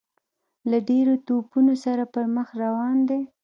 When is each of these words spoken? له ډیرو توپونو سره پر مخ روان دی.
له 0.69 0.77
ډیرو 0.89 1.13
توپونو 1.27 1.73
سره 1.85 2.03
پر 2.13 2.25
مخ 2.35 2.47
روان 2.63 2.97
دی. 3.09 3.21